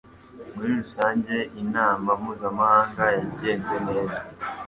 [0.55, 4.21] Muri rusange inama mpuzamahanga yagenze neza